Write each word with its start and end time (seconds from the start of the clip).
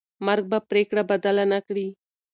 مرګ 0.25 0.43
به 0.51 0.59
پرېکړه 0.69 1.03
بدله 1.09 1.45
نه 1.51 1.59
کړي. 1.67 1.87